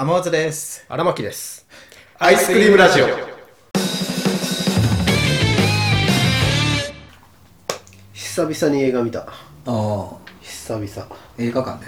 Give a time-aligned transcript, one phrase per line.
[0.00, 0.86] 天松です。
[0.88, 1.66] 荒牧です。
[2.20, 3.06] アイスクリームラジオ。
[8.12, 9.22] 久々に映画見た。
[9.22, 9.26] あ
[9.66, 10.10] あ。
[10.40, 11.16] 久々。
[11.38, 11.84] 映画館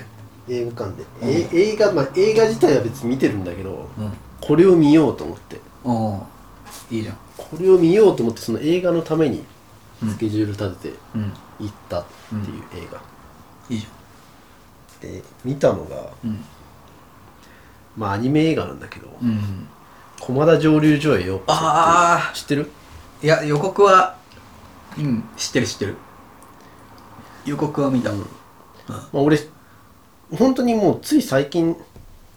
[0.48, 0.58] で？
[0.58, 4.12] 映画館で、え映画まあ映画自体は別に見てるんだけど、うん。
[4.40, 5.60] これを見ようと思って。
[5.84, 6.26] ああ。
[6.90, 7.18] いいじゃん。
[7.36, 9.44] これを見ようと思ってその映画のために
[10.04, 11.32] スケジュール立ててうん。
[11.60, 12.38] 行ったってい
[12.80, 13.00] う映画、
[13.70, 13.86] いいじ
[15.00, 16.44] で見たのがゃんうん
[17.96, 19.68] まあアニメ映画なんだけどうん
[20.20, 21.70] 「駒田蒸留所へようこそ」っていう。
[21.70, 22.34] あー。
[22.34, 22.70] 知ってる？
[23.22, 24.16] いや予告は
[24.98, 25.96] うん知ってる知ってる。
[27.46, 28.24] 予告は見た、ま
[28.88, 29.38] あ、俺
[30.30, 31.76] 本当にもうつい最近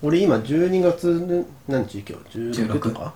[0.01, 3.13] 俺今12月何日今日？16とか？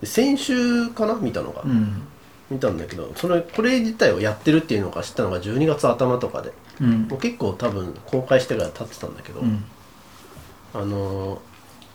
[0.00, 2.02] で先週かな見たのが、うん、うん
[2.50, 6.52] 見たんだけどそれこれ自体をやってるっていうのが知ったのが12月頭とかで。
[6.80, 7.02] うん。
[7.08, 9.64] もう結構多分公開してから経ってたんだけど、うん
[10.74, 11.40] あの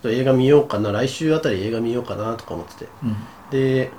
[0.04, 2.88] 映画見ようかな来週あたり映画見ようかなとか思ってて。
[3.02, 3.16] うん。
[3.50, 3.90] で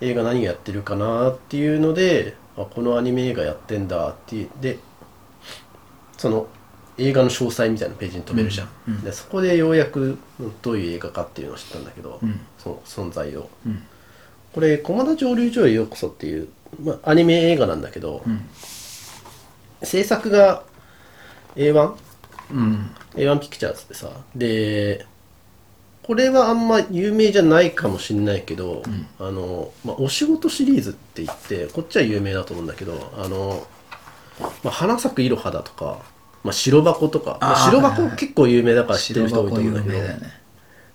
[0.00, 4.78] 映画何やってるかなっていうのであこのアニメ映画やってんだってで
[6.16, 6.46] その
[6.96, 8.94] 映画の詳細みたいなページに飛べるじゃん、うん。
[8.94, 9.02] うん。
[9.02, 12.40] でそこでようやくうんどういう映画かっていうのを知ったんだけど、うん。
[12.58, 13.50] その存在を。
[13.66, 13.82] うん。
[14.52, 16.48] これ「駒田蒸留所へようこそ」っていう、
[16.82, 18.48] まあ、アニメ映画なんだけど、うん。
[19.82, 20.62] 制作が
[21.56, 21.94] A1?A1
[22.52, 22.90] うん。
[23.40, 24.10] ピクチャーズでさ。
[24.34, 25.06] で
[26.02, 28.82] これはあんま有名じゃないかもしれないけど、
[29.20, 33.64] あの、まあ、お仕事シリーズって言ってこっちは有名だと思うんだけどあの、
[34.64, 35.98] まあ、花咲くいろはだとか、
[36.42, 40.40] まあ、白箱とか、まあ、白はいはい箱結構有名だから知って白る人多いと思うんだけど、名だよね。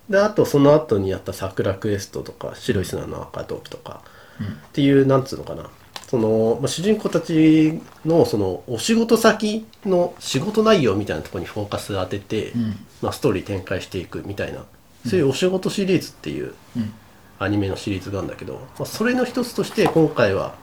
[0.10, 4.02] であとその後にやった「桜クエスト」とか「白い砂の赤トープ」とか、
[4.42, 5.70] っていうなんつうのかな
[6.08, 12.78] その、まあ、主人公たちのそのお仕事先の仕事内容みたいなところにフォーカス当てて、ん。
[13.02, 14.64] まあ、ストーリー展開していくみたいな。
[15.08, 16.94] そういうお仕事シリーズっていううん。
[17.38, 20.56] アニメのシリーズがあるんだけど、まあ、それの一つとして今回は、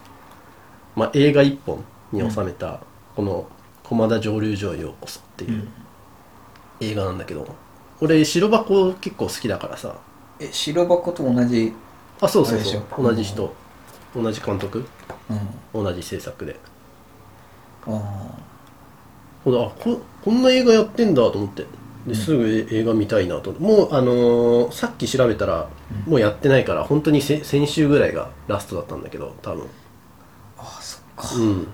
[0.97, 2.81] まあ、映画一本に収めた
[3.15, 3.47] この
[3.85, 5.69] 「駒田蒸留所へようこそ」っていう
[6.81, 7.47] 映画なんだけど
[8.01, 9.97] 俺白箱結構好きだからさ。
[10.41, 11.73] え白箱と同じ
[12.21, 12.83] あそうそうそう。
[12.99, 13.03] ょ。
[13.03, 13.55] 同じ人。
[14.17, 14.79] 同じ監督。
[14.79, 14.87] うん
[15.73, 16.57] 同じ制作で。
[17.87, 18.39] あ
[19.45, 21.67] ほらあここんな映画やってんだと思って。
[22.07, 23.51] ですぐえ映画見たいなと。
[23.51, 25.69] 思ってもうあのーさっき調べたら、
[26.07, 29.67] もうやってないから本当にせ先週ぐらいがラストだったんだけど多分。
[30.59, 31.35] ああそっか。
[31.37, 31.69] うん。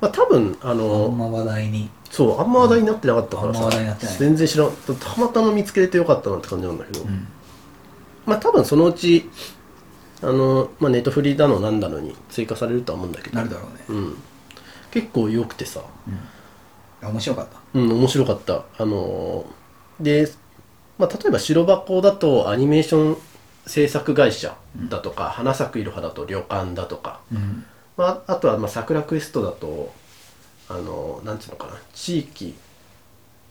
[0.00, 1.90] まあ多分ああのんま話題に。
[2.10, 4.16] そうあんま話題になってなかったからさ話題になってない。
[4.18, 7.28] 全然知らんたまたま見つけれてよかったなって感じなんだけど、ん。
[8.26, 9.28] まあ多分そのうち
[10.22, 13.36] あの、まあ、ネットフリーだのなんだのに追加されるとは思うんだけど。
[13.36, 13.84] なるだろうね。
[13.88, 14.16] うん、
[14.90, 15.82] 結構良くてさ、
[17.02, 17.58] あ面白かった。
[17.78, 18.64] うん、面白かった。
[18.78, 20.30] あのーで、
[20.98, 23.16] まあ、例えば白箱だとアニメーション
[23.66, 24.56] 制作会社
[24.88, 27.64] だとか、花咲くいろはだと旅館だとか、うん。
[27.96, 29.92] まあ、あとはまあ桜クエストだと
[30.68, 32.54] あのーなんていうのかな地域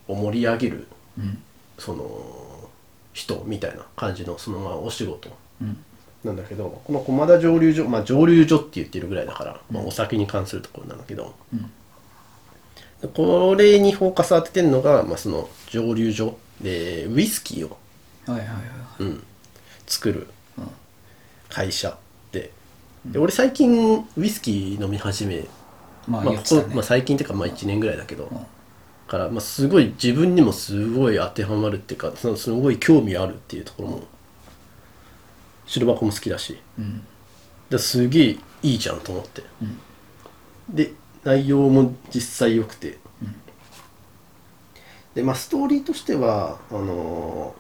[0.07, 0.87] を盛り上げる
[1.17, 1.37] うん。
[1.77, 2.69] その
[3.13, 5.29] 人みたいな感じのそのまあお仕事
[5.61, 5.83] うん
[6.23, 11.33] なんだけどこの駒田蒸留所まあ蒸留所って言ってるぐらいだから、まあ、お酒に関するところなんだけど、
[13.13, 17.77] これにフォーカス当ててるのが、まあ、その蒸留所でウイスキーを、
[18.25, 18.57] はいはいはい
[18.99, 19.23] うん、
[19.87, 20.67] 作るうん。
[21.47, 21.97] 会社
[22.31, 22.51] で
[23.05, 25.45] で俺最近ウイスキー飲み始め、
[26.05, 26.61] まあまあ言ってたね。
[26.63, 28.45] こまあ、最近っていうかまあ1年ぐらいだけど、ん。
[29.09, 34.03] から、まあ、すごい自分にもすごい当てはまるっていうかそのすごい興味あるっていうところも
[35.69, 36.59] 白箱も好きだし。
[36.77, 37.05] うん。
[37.69, 39.43] ですげえいいじゃんと思って、
[40.67, 40.91] で
[41.23, 42.97] 内容も実際良くて、
[45.13, 47.55] でまあストーリーとしてはあの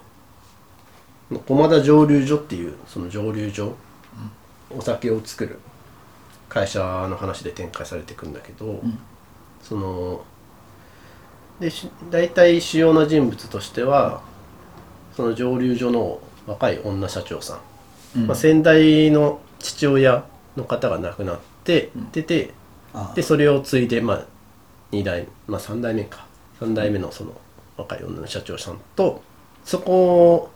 [1.31, 3.75] ー駒田蒸留所っていうその蒸留所、
[4.75, 5.59] お酒を作る。
[6.49, 8.81] 会社の話で展開されていくんだけど、
[9.61, 10.25] その
[11.59, 14.23] でし大体主要な人物としては
[15.15, 17.59] その蒸留所の若い女社長さん、
[18.15, 18.27] うん。
[18.27, 20.25] まあ、先代の父親
[20.55, 22.53] の方が亡くなって出て、
[22.93, 24.25] あでそれを継いでまあ
[24.91, 26.27] 2代まあ3代目か。
[26.59, 27.31] 3代目のその
[27.77, 29.21] 若い女の社長さんと
[29.63, 30.51] そこ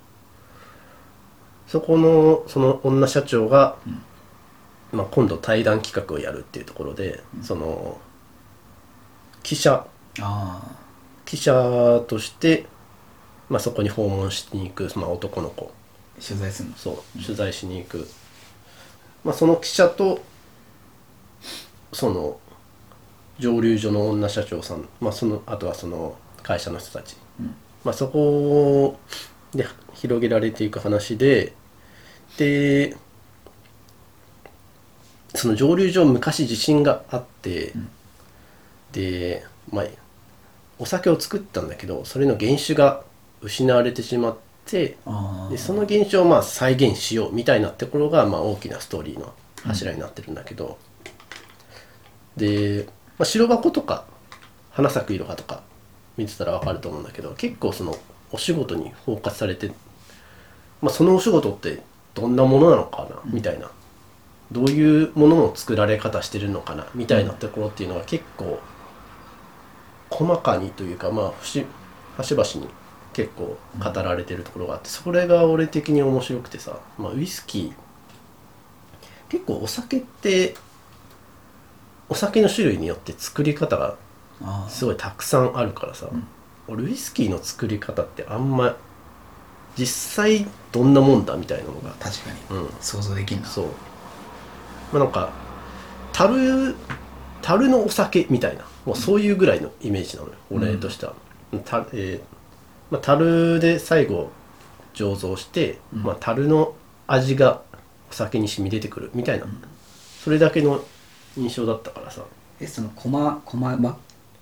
[1.68, 3.78] そこのその女社長が、
[4.92, 8.00] まあ、今度対談企画をやるっていうところで、その
[9.42, 9.88] 記者
[10.20, 10.78] あ
[11.26, 12.68] 記者として、
[13.50, 15.66] まあ、そこに訪問しに行く、まあ、男の子。
[15.66, 15.83] ー
[16.22, 16.76] 取材するの？
[16.76, 18.08] そう取材しに行く、
[19.24, 20.22] まあ、その記者と
[21.92, 22.40] その
[23.40, 27.18] 蒸留所の女社長さん、まあ、そのあとはその会社の人たち。
[27.84, 28.98] まあ、そこ
[29.54, 31.54] で広げられていく話で
[32.38, 32.96] で
[35.36, 37.74] その蒸留所昔地震があって、
[38.94, 39.86] で、まあ、
[40.80, 43.04] お酒を作ったんだけどそれの原酒が
[43.42, 44.53] 失われてしまって
[45.06, 49.34] あでその現象をまあ再現しようみたいなところがまあ大きなストーリーの
[49.64, 50.78] 柱になってるんだけど、
[52.38, 52.86] で、
[53.18, 54.06] まあ、白箱とか
[54.72, 55.64] 花咲くいろはとか
[56.18, 57.96] 見てたら分かると思うんだけど結構その
[58.32, 59.72] お仕事にフォーカスされて、
[60.82, 61.82] まあ、そのお仕事って
[62.16, 63.72] どんなものなのかなみたいな、
[64.52, 68.60] どういうものの作られ方してるのかなみたいなところっていうのが結構
[70.10, 71.66] 細かにというかまあ節
[72.18, 72.68] 端々に
[73.14, 77.74] 結構語られてるところがあってそれが俺的に面白くてさ、まあ、ウイスキー
[79.30, 80.56] 結構お酒って
[82.10, 83.96] お酒の種類によって作り方が
[84.44, 86.10] あすごいたくさんあるからさ、
[86.68, 88.76] 俺ウイスキーの作り方ってあんま
[89.78, 92.70] 実際どんなもんだみたいなのが確かに、うん。
[92.82, 93.48] 想像できんな。
[93.48, 93.66] そう。
[94.92, 95.32] まあなんか
[96.12, 96.76] 樽
[97.42, 101.14] 樽のお酒みたいなもうそういうぐらいのイメージなのよ、俺としては、
[101.66, 102.43] たえー
[102.94, 104.30] まあ、樽で最後
[104.94, 106.76] 醸造して、まあ、樽の
[107.08, 107.64] 味が
[108.12, 109.48] お酒に染み出てくるみたいな、
[110.24, 110.80] それだけの
[111.36, 112.22] 印象だったからさ。
[112.60, 113.98] えその駒駒場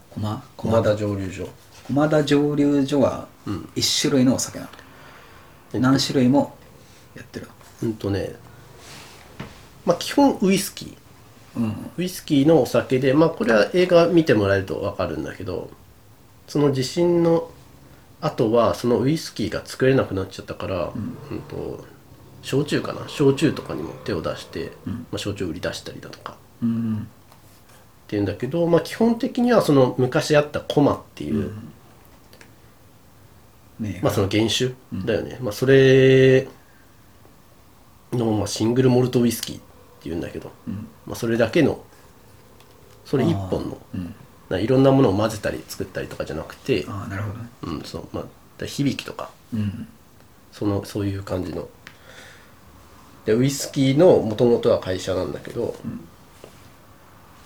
[0.09, 1.47] 駒駒田蒸留所。
[1.87, 3.69] 駒田蒸留所はうん。
[3.73, 4.71] 一種類のお酒なの、
[5.73, 6.53] え何種類も
[7.15, 7.47] やってる。
[7.83, 8.35] うんとね
[9.85, 11.59] まあ基本ウイスキー。
[11.61, 11.91] うん。
[11.95, 15.69] ウイスキーのお酒でまあこれは映画見てもらえると分かるんだけど
[16.49, 17.49] その地震の
[18.21, 21.41] 後はそのウイスキーが作れなくなっちゃったから、うん。
[21.49, 21.83] と
[22.41, 23.07] 焼酎かな？
[23.07, 26.37] 焼酎とかにも手を出して、まあ、焼酎売り出したりだとか。
[26.63, 27.07] うん。
[27.07, 31.53] っていうんだけど、まあ、基本的にはその昔あったコマっていう、
[33.79, 36.49] ねまあ、その原酒だよね、まあ、それ
[38.11, 39.61] の、まあ、シングルモルトウイスキーっ
[40.01, 40.51] ていうんだけど、
[41.05, 41.85] まあ、それだけの
[43.05, 43.77] それ一本の
[44.59, 47.49] いろんなものを混ぜたり作ったりとかじゃなくて、ああなるほどね。
[47.63, 48.23] うんそうまあ、
[48.57, 49.87] だ響きとかうん。
[50.51, 51.67] そのそういう感じの。
[53.25, 55.75] でウイスキーのもともとは会社なんだけど、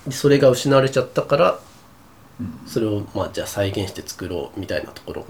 [0.08, 1.60] でそれが失われちゃったから、
[2.66, 5.26] それをまあじゃあ再現して作ろうみたいなところ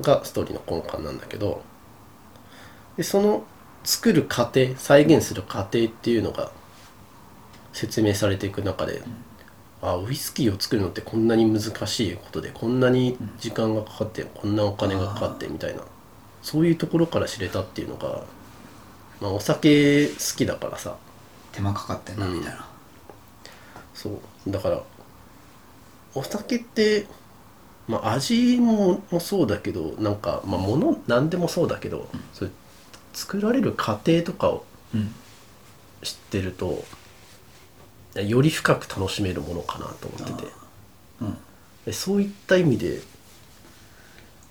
[0.00, 1.62] がストーリーの根幹なんだけど
[2.96, 3.44] でその
[3.84, 6.50] 作る過程再現する過程っていうのが
[7.72, 9.02] 説明されていく中で、
[9.82, 15.82] あウイスキーを作るのってこんなに難しいことでこんなに時間がかかってこんなお金がかかってみたいな。
[16.42, 18.24] そういうところから知れたっていうのが、
[19.20, 20.96] まあ、お酒好きだからさ。
[21.52, 22.66] 手間かかってんなうんみたいな、
[23.94, 24.50] そう。
[24.50, 24.82] だから
[26.14, 27.06] お酒って、
[27.88, 32.50] まあ、味ももそうだけどなんか、まあ、物何でもそうだけど、それ
[33.14, 34.64] 作られる過程とかを
[34.94, 35.14] うん。
[36.02, 36.84] 知ってると
[38.22, 40.52] より深く楽しめるものかなと思ってて。
[41.20, 41.38] うん。
[41.84, 43.00] でそういった意味で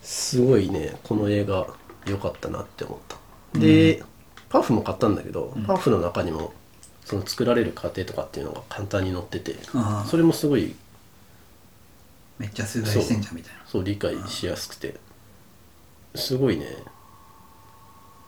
[0.02, 1.68] すごいねこの映画
[2.06, 3.60] 良かったなって思った。
[3.60, 4.04] で、
[4.50, 6.54] パフも買ったんだけど、パフの中にも
[7.06, 9.56] その作られる過程とかっていうのが簡単に載ってて
[10.10, 10.76] それもすごい
[12.38, 13.62] めっちゃ取材してんじゃんみたいな。
[13.66, 14.96] そう理解しやすくて。
[16.16, 16.66] すごいね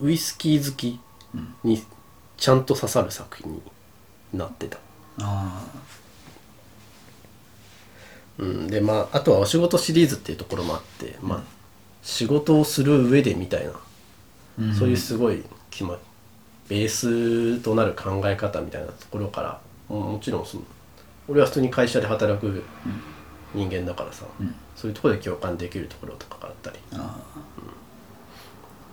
[0.02, 1.00] ウイスキー好き
[1.64, 1.82] に
[2.36, 3.62] ちゃんと刺さる作品に
[4.34, 4.82] なってた、あ
[8.40, 11.44] うん、でまああとはお仕事シリーズっていうところもあって、まあ
[12.04, 13.74] 仕事をする上でみたいな、
[14.60, 14.74] あ、ん。
[14.76, 15.98] そういうすごい決ま
[16.70, 19.60] ベースとなる考え方みたいなところから
[19.90, 20.64] ももちろんその
[21.28, 22.64] 俺は普通に会社で働く
[23.54, 24.56] 人間だからさ、ん。
[24.76, 26.78] そういうところで共感できるところとかがあったり。
[26.94, 27.18] あ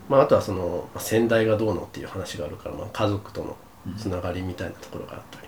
[0.08, 3.56] まあ、あとはそのまあ先代がどうのっていう話があるから、まあ、家族との
[3.96, 5.43] つながりみたいなところがあったり、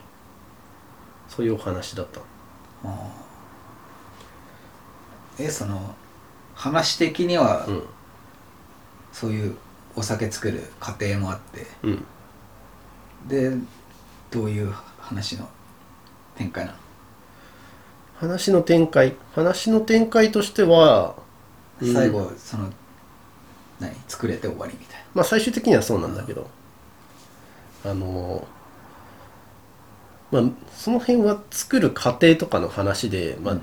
[1.29, 2.23] そういうお話だったあ
[2.85, 3.11] ああ
[5.39, 5.95] えその
[6.55, 7.83] 話的には、うん。
[9.13, 9.57] そういう
[9.95, 12.05] お酒作る過程もあってうん。
[13.29, 13.51] で
[14.31, 15.49] どういう話の
[16.37, 16.79] 展開なの？
[18.17, 19.15] 話の展開？
[19.35, 21.17] 話の展開としては、
[21.81, 21.93] うん。
[21.95, 22.71] 最後その
[23.81, 23.95] 何？
[24.09, 26.49] 作れて終わりみたいまあ最終的にはそうなんだけど、
[27.85, 28.47] あの
[30.31, 30.43] まあ
[30.75, 33.59] その辺は作る過程とかの話で、まあ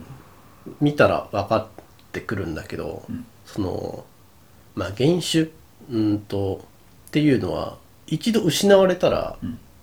[0.80, 1.68] 見たら分かっ
[2.12, 3.04] てくるんだけど、
[3.46, 4.06] その
[4.76, 5.50] まあ原種
[5.92, 6.66] うんと
[7.08, 7.78] っていうのは
[8.08, 9.38] 一度失われたら、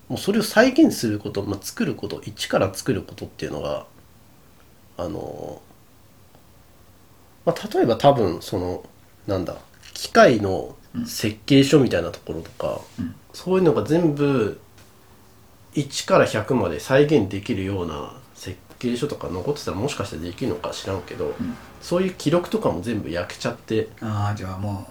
[0.08, 3.86] もうそれを再現すること、まあ、作ること一から作ることっていうのが
[4.96, 5.62] あの、
[7.44, 8.84] まあ、例えば多分その
[9.26, 9.56] なんだ
[9.94, 10.74] 機械の
[11.06, 12.80] 設計書みたいなところとか、
[13.32, 14.60] そういうのが全部
[15.74, 21.34] 1から100まで再現できるような設計書とか残ってたらもしかしたらできるのか知らんけど、
[21.80, 24.88] そういう記録とかも全部焼けちゃってああじゃあも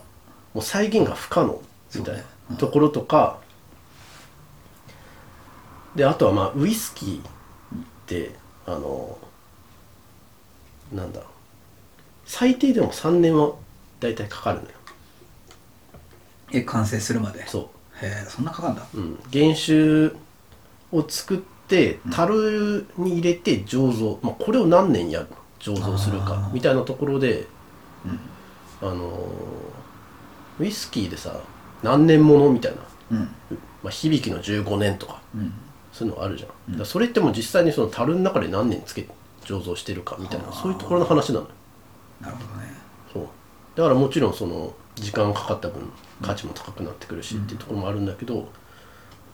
[0.54, 1.62] もう再現が不可能
[1.96, 2.24] みたいそうね。
[2.52, 3.40] なところとか、
[5.96, 7.24] であとはまあウイスキーっ
[8.06, 8.32] て
[8.66, 9.18] あの
[10.94, 11.22] なんだ
[12.26, 13.54] 最低でも3年は
[14.00, 14.70] 大体かかるのよ。
[16.54, 17.46] うえ完成するまで？
[17.48, 17.70] そ
[18.02, 18.88] へえそんなかかんだ。
[18.94, 20.16] う、うん、原酒
[20.92, 25.28] を作って樽に入れて醸造、まあ、これを何年やる
[25.60, 26.50] 醸造するか。
[26.54, 27.46] みたいなところで、
[28.82, 29.80] あのー
[30.60, 31.40] ウイスキーでさ
[31.84, 32.78] 何年ものみたいな。
[33.12, 33.18] うん。
[33.82, 35.22] まあ、響きの15年とか。
[35.34, 35.54] うん。
[35.94, 39.08] そういうのがあるじゃん、それってもう実際にその樽の中で何年つけ
[39.42, 40.46] 醸造してるかみたいな。
[40.46, 41.48] はあそういうところの話なのよ。
[42.22, 42.74] なるほどね。
[43.12, 43.24] そう。
[43.76, 45.90] だからもちろんその時間がかかった分
[46.22, 48.50] 価値も高くなってくるしっていうところもあるんだけど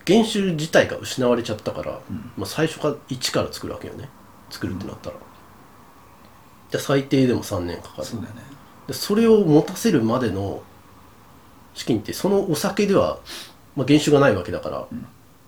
[0.07, 1.99] 原酒自体が失われちゃったから、
[2.37, 4.09] まあ、最初から一から作るわけよね。
[4.49, 5.15] 作るってなったら、
[6.71, 8.05] じゃあ最低でも3年かかる。
[8.05, 8.41] そうだよね。
[8.87, 10.61] でそれを持たせるまでの
[11.73, 13.19] 資金ってそのお酒では、
[13.75, 14.87] まあ、原酒がないわけだから、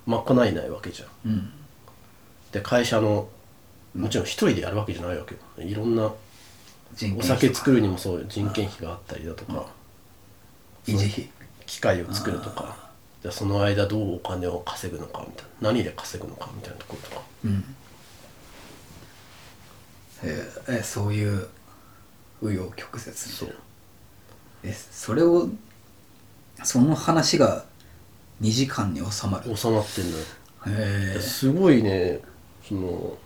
[0.07, 1.09] 賄えないわけじゃん。
[1.25, 1.51] うん。
[2.51, 3.29] で会社の
[3.93, 5.67] もちろん一人でやるわけじゃないわけよ。
[5.67, 6.11] いろんな
[7.17, 8.25] お酒作るにもそうよ。
[8.27, 9.67] 人件費があったりだとか、
[10.87, 11.29] 維持費。
[11.67, 12.86] 機械を作るとか
[13.21, 17.21] じゃあその間どうお金を稼ぐのかみたいな何で稼ぐのかみたいなところとか。
[17.45, 17.75] うん。
[20.23, 21.47] えーえそういう
[22.43, 23.55] 紆余曲折そう。
[24.63, 25.49] えそれを
[26.63, 27.65] その話が
[28.41, 29.55] 2時間に収まる。
[29.55, 30.23] 収まってんのよ。
[30.67, 32.19] へえすごいね。
[32.67, 33.17] その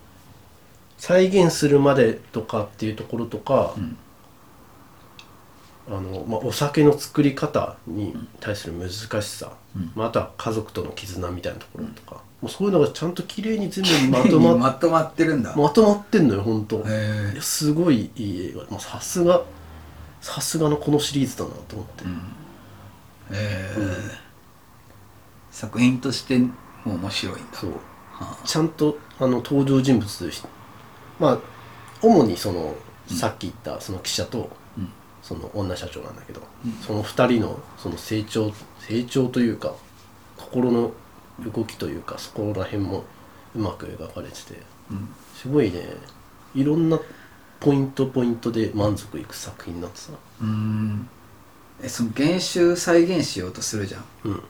[0.98, 3.98] 再現するまでとかっていうところとか、ん
[5.94, 8.90] あのまあ、お酒の作り方に対する難
[9.22, 9.92] しさ、うん。
[9.94, 15.54] まあ、あとは家族との絆みたいなところとか、もうそういうのがちゃんと綺麗に全部まとまっ まとまってるんだ。
[15.54, 18.62] まとまってんのよ本当へえいやすごいいい映画。
[18.72, 19.42] まあさすが
[20.22, 22.04] さすがのこのシリーズだなと思って、
[23.32, 24.12] えー。
[25.52, 26.52] 作品としても
[26.86, 27.58] 面白いんだ。
[27.60, 27.72] そう。
[28.14, 30.32] はちゃんとあの登場人物
[31.20, 31.38] まあ
[32.02, 32.76] 主にその、
[33.08, 34.90] さっき言ったその記者と、うん
[35.22, 36.42] その女社長なんだけど、
[36.86, 39.74] その2人のその成長成長というか
[40.38, 40.92] 心の
[41.54, 43.04] 動きというかそこら辺も
[43.56, 44.60] うまく描かれてて
[44.90, 45.10] うん。
[45.36, 45.86] すごいね
[46.56, 47.00] いろんな
[47.60, 50.12] ポイントポイントで満足いく作品になってさ。
[50.42, 51.10] うーん。
[51.82, 54.04] えその原種再現しようとするじゃん。
[54.26, 54.44] うん。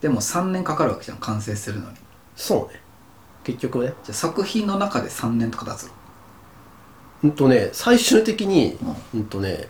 [0.00, 1.96] でも3年かかるわけじゃん完成するのに。
[2.36, 2.80] そうね。
[3.44, 3.86] 結局ね。
[3.86, 5.90] じゃあ作品の中で3年とか経つの？
[7.24, 8.78] うんとね最終的に
[9.14, 9.68] うんとね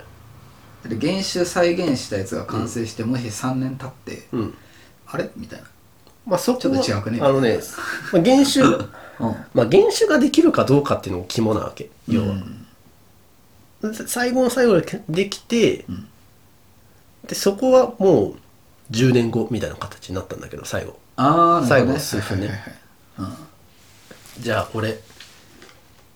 [0.89, 4.55] で原種再現したやつが完成して、もし3年経ってうん。
[5.07, 5.31] あれ？
[5.37, 5.67] みたいな。
[6.27, 7.21] まあそこはちょっと違くね？
[7.21, 7.59] あのね、
[8.13, 8.79] まあ、原種うん。
[9.53, 11.91] まあ原種ができるかどうかっていうのも肝なわけ。
[12.09, 12.37] 要は、
[14.07, 16.07] 最後の最後でできて、ん。
[17.27, 18.37] でそこはもう
[18.91, 20.99] 10年後みたいな形になったんだけど最後。
[21.17, 22.47] ああ最後の数分ね。
[22.47, 22.67] はいはい
[23.23, 23.37] はいは
[24.39, 24.43] い。
[24.43, 24.99] じゃあこれ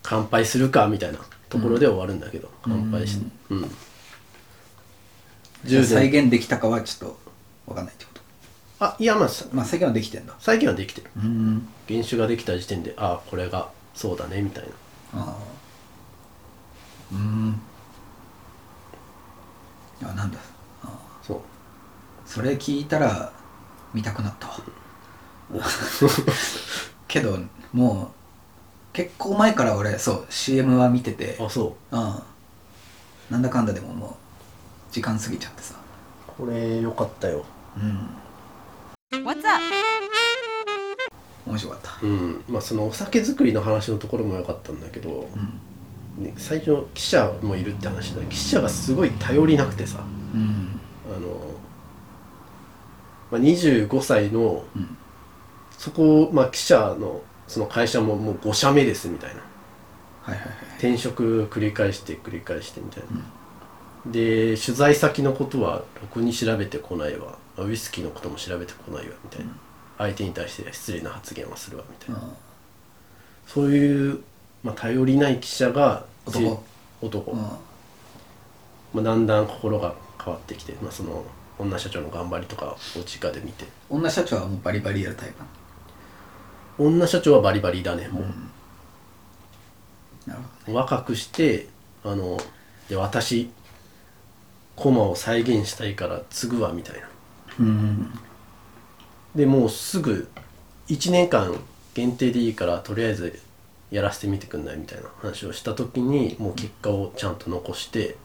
[0.03, 1.19] 乾杯するかみたいな
[1.51, 3.63] ところで終わるんだけど、乾杯してうん、うん。
[3.63, 3.84] じゃあ10
[5.65, 7.19] 再年現できたかはちょっと
[7.67, 8.21] 分かんないってこと。
[8.81, 10.35] あいやまあさまあ再現はできてんだ。
[10.39, 11.11] 最近はできてる。
[11.17, 11.69] うん。
[11.89, 14.65] 原種ができた時点でああこれがそうだねみたい
[15.15, 15.21] な。
[15.21, 15.37] ああ。
[17.13, 17.61] うん。
[20.03, 20.39] あなんだ。
[20.83, 20.91] ああ。
[21.23, 21.41] そう。
[22.27, 23.33] それ聞いたら
[23.93, 24.55] 見たくなったわ。
[27.07, 27.39] けど
[27.73, 28.09] もう
[28.93, 31.39] 結構前から俺そう CM は見てて。
[31.41, 31.97] あそう。
[31.97, 32.23] ん
[33.31, 34.24] なんだかんだでももう
[34.95, 35.75] 時間過ぎちゃってさ。
[36.39, 37.45] うこれよかったよ。
[37.77, 37.81] う
[39.17, 39.25] ん。
[39.25, 39.61] What's up?
[41.45, 41.99] 面白かった。
[42.01, 42.45] うん。
[42.49, 45.29] まあそのお酒作りの話のところも良かったんだけど、
[46.17, 46.25] うん。
[46.25, 49.99] ね、最初記者もいるって話だ記者がすごい頼りなくてさ。
[50.33, 50.81] うん。
[51.13, 51.41] あの、
[53.33, 54.97] まあ、25歳の、うん。
[55.77, 59.41] そこ、まあ、記者のその会社ももう5社目ですみたいな。
[60.23, 60.57] はいはいはい。
[60.79, 63.09] 転職繰り返して繰り返してみたいな、
[64.07, 67.39] で取材先のことはろくに調べてこないわ。
[67.57, 69.53] ウイスキーのことも調べてこないわみたいな、
[69.97, 72.21] 相手に対して失礼な発言はするわみたいな、
[73.47, 74.21] そういう、
[74.63, 76.41] まあ、頼りない記者が男。
[77.01, 77.39] じ男、うん。
[77.39, 77.59] ま
[78.97, 81.25] あ、だんだん心が変わってきて、まあ、その
[81.59, 83.67] 女社長の頑張りとかを直で見て。
[83.89, 85.47] 女社長はもうバリバリやるタイプな
[86.87, 86.91] の？
[86.97, 88.23] 女社長はバリバリだねもう、
[90.29, 90.79] なるほどね。
[90.79, 91.69] 若くして
[92.03, 92.37] あの
[92.89, 93.49] で私
[94.77, 97.09] コマを再現したいから継ぐわみたいな。
[97.61, 98.11] うん。
[99.35, 100.29] でもうすぐ
[100.89, 101.55] 1年間
[101.95, 103.41] 限定でいいからとりあえず
[103.91, 108.17] やらせてみてくんないみたいな話をした時にもう結果をちゃんと残して、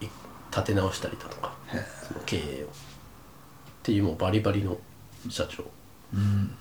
[0.00, 0.06] い
[0.50, 1.86] 立て直したりだとかへえ。
[2.06, 2.66] その経営を。
[2.66, 2.70] っ
[3.82, 4.78] ていうもうバリバリの
[5.28, 5.64] 社長。
[6.14, 6.54] うん。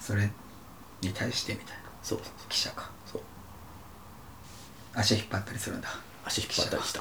[0.00, 0.30] それ
[1.00, 1.82] に対してみたいな。
[2.02, 2.20] そう。
[2.48, 2.90] 記者か。
[3.06, 3.22] そう。
[4.94, 5.88] 足引っ張ったりするんだ
[6.28, 6.92] 足引っ張ったりし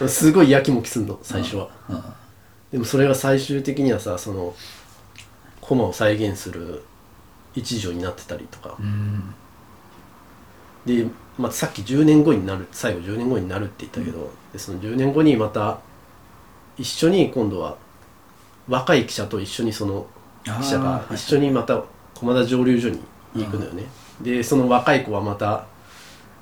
[0.00, 0.08] た。
[0.08, 2.02] すごいやきもきすんの最初は、うん。
[2.72, 4.54] でもそれが最終的にはさその
[5.60, 6.82] コマを再現する
[7.54, 9.34] 一助になってたりとか、うん。
[10.84, 11.06] で、
[11.38, 15.80] まあ、さっき10年後になる最後10年後になるって言ったけど、でその10年後にまた
[16.78, 17.76] 一緒に今度は
[18.68, 20.06] 若い記者と一緒にその
[20.44, 21.82] 記者が一緒にまた
[22.14, 23.00] 駒田蒸留所に
[23.34, 23.84] 行くのよね、
[24.22, 25.66] でその若い子はまた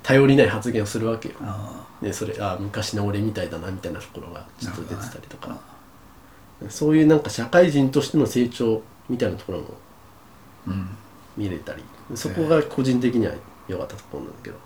[0.05, 1.35] 頼りない発言をするわけよ。
[1.41, 5.57] あでそれあ昔の俺みたいだなみたいなところがちょっと出てたりとか。
[6.69, 9.65] そういうなんか社会人としての成長みたいなところも
[11.35, 11.83] 見れたり
[12.15, 13.33] そこが個人的には
[13.67, 14.57] 良かったところなんだけど。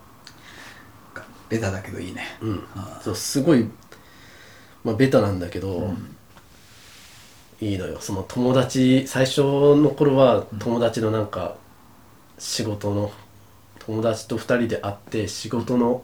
[1.49, 2.37] ベタだけどいいね。
[2.41, 2.63] うん。
[2.75, 3.67] あそうすごい、
[4.83, 5.95] まあ、ベタなんだけど、
[7.59, 7.99] いいのよ。
[7.99, 11.55] その友達最初の頃は友達のなんか
[12.37, 13.11] 仕事の
[13.79, 16.03] 友達と2人で会って仕事の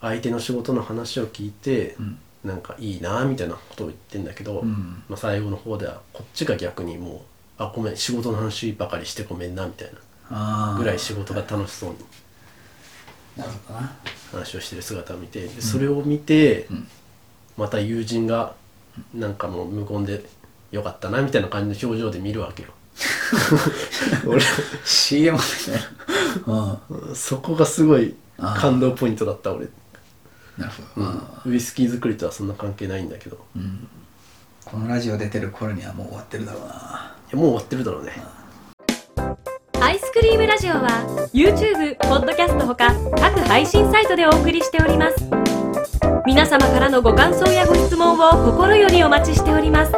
[0.00, 2.18] 相手の仕事の話を聞いて、ん。
[2.44, 5.02] なんかいいなみたいなことを言ってんだけど、ん。
[5.08, 7.20] まあ、最後の方ではこっちが逆にもう
[7.58, 9.90] 「あごめん仕事の話ばかりしてごめんな」みたい
[10.30, 11.96] なぐらい仕事が楽しそうに
[14.32, 16.86] 話をしてる姿を見てでそれを見て、ん。
[17.56, 18.54] また友人が
[19.12, 20.24] なんかもう無言で
[20.70, 22.68] よかったなみたいな感じの表情で見るわけよ。
[24.84, 25.80] CM みたいな
[26.46, 29.72] 俺そこがすごい感動ポイントだった俺、うん
[30.58, 31.06] なるほど、
[31.46, 31.52] うん。
[31.52, 33.36] ウイスキー作りとはそんな関係ないんだけど。
[33.36, 33.60] い
[34.64, 37.16] このラジオ出てる頃にはもう終わってるだろうな。
[37.30, 38.12] やもう終わってるだろうね。
[39.80, 45.48] アイスクリームラジオは YouTube、ポッドキャストほか各配信サイトでお送りしております。
[46.26, 49.92] 皆様からのご感想やご質問を心よりお待ちしております